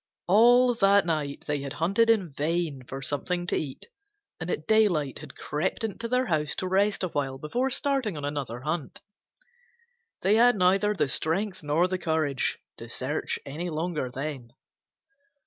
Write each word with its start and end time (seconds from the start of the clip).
All 0.25 0.73
that 0.73 1.05
night 1.05 1.43
they 1.45 1.59
had 1.59 1.73
hunted 1.73 2.09
in 2.09 2.33
vain 2.33 2.81
for 2.87 3.03
something 3.03 3.45
to 3.45 3.55
eat 3.55 3.85
and 4.39 4.49
at 4.49 4.65
daylight 4.65 5.19
had 5.19 5.35
crept 5.35 5.83
into 5.83 6.07
their 6.07 6.25
house 6.25 6.55
to 6.55 6.67
rest 6.67 7.03
awhile 7.03 7.37
before 7.37 7.69
starting 7.69 8.17
on 8.17 8.25
another 8.25 8.61
hunt. 8.61 9.01
They 10.23 10.37
had 10.37 10.55
neither 10.55 10.95
the 10.95 11.07
strength 11.07 11.61
nor 11.61 11.87
the 11.87 11.99
courage 11.99 12.57
to 12.77 12.89
search 12.89 13.37
any 13.45 13.69
longer 13.69 14.09
then. 14.09 14.53